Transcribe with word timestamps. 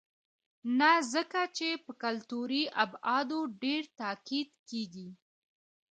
نه 0.79 0.91
ځکه 1.13 1.41
چې 1.57 1.67
پر 1.83 1.93
کلتوري 2.03 2.63
ابعادو 2.83 3.39
ډېر 3.63 3.83
تاکید 4.01 4.49
کېږي. 4.69 5.09